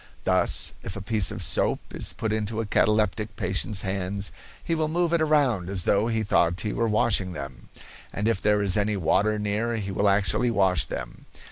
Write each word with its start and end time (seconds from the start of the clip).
Thus, 0.23 0.73
if 0.81 0.95
a 0.95 1.01
piece 1.03 1.29
of 1.29 1.43
soap 1.43 1.93
is 1.93 2.11
put 2.11 2.33
into 2.33 2.59
a 2.59 2.65
cataleptic 2.65 3.35
patient's 3.35 3.81
hands; 3.81 4.31
he 4.63 4.73
will 4.73 4.87
move 4.87 5.13
it 5.13 5.21
around 5.21 5.69
as 5.69 5.83
though 5.83 6.07
he 6.07 6.23
thought 6.23 6.59
he 6.61 6.73
were 6.73 6.87
washing 6.87 7.33
them, 7.33 7.69
and 8.11 8.27
if 8.27 8.41
there 8.41 8.63
is 8.63 8.75
any 8.75 8.97
water 8.97 9.37
near 9.37 9.75
he 9.75 9.91
will 9.91 10.09
actually 10.09 10.49
wash 10.49 10.87
them. 10.87 11.27